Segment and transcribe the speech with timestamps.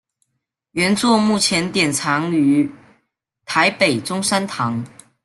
[0.71, 2.67] 原作目前典藏于
[3.45, 4.83] 台北中山堂。